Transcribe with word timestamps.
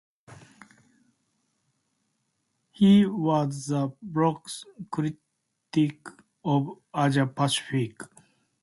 He 2.71 3.05
was 3.05 3.67
the 3.67 3.91
"Bloc's" 4.01 4.65
critic 4.89 6.07
of 6.43 6.79
Asia-Pacific. 6.95 7.99